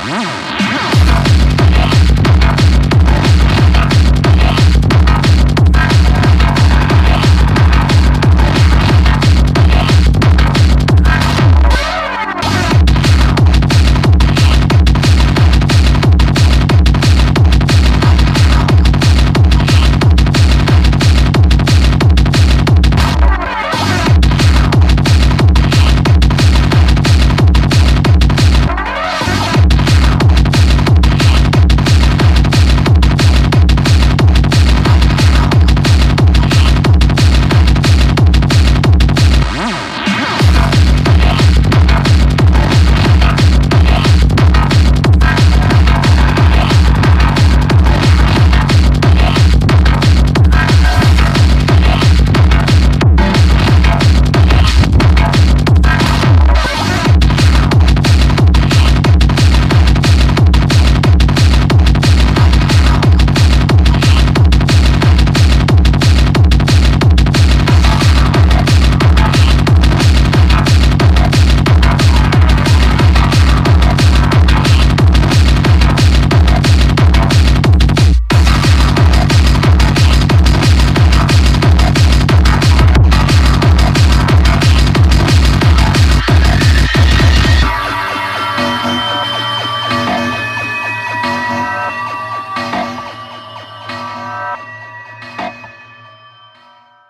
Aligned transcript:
Mm-hmm. 0.00 0.49